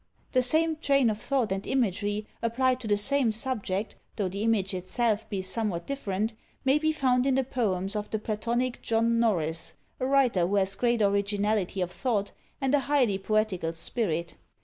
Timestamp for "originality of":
11.03-11.91